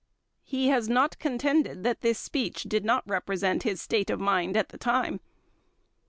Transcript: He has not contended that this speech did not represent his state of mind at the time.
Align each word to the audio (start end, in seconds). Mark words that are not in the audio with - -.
He 0.43 0.69
has 0.69 0.89
not 0.89 1.19
contended 1.19 1.83
that 1.83 2.01
this 2.01 2.17
speech 2.17 2.63
did 2.63 2.83
not 2.83 3.03
represent 3.07 3.61
his 3.61 3.79
state 3.83 4.09
of 4.09 4.19
mind 4.19 4.57
at 4.57 4.69
the 4.69 4.79
time. 4.79 5.19